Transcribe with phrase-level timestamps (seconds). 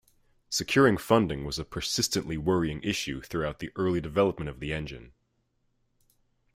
[0.49, 5.13] Securing funding was a persistently worrying issue throughout the early development of the engine.